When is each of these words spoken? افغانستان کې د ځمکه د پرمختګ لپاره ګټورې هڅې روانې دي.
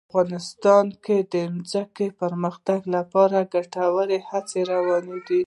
افغانستان 0.09 0.85
کې 1.03 1.17
د 1.33 1.35
ځمکه 1.71 2.05
د 2.11 2.15
پرمختګ 2.21 2.79
لپاره 2.95 3.37
ګټورې 3.53 4.19
هڅې 4.29 4.59
روانې 4.71 5.17
دي. 5.27 5.39